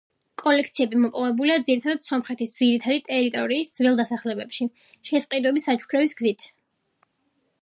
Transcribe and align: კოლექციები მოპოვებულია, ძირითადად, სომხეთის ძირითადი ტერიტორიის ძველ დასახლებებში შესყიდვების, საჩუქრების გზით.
კოლექციები 0.41 1.01
მოპოვებულია, 1.01 1.57
ძირითადად, 1.67 2.01
სომხეთის 2.07 2.55
ძირითადი 2.61 3.03
ტერიტორიის 3.11 3.71
ძველ 3.81 4.01
დასახლებებში 4.03 4.71
შესყიდვების, 5.11 5.71
საჩუქრების 5.71 6.19
გზით. 6.25 6.53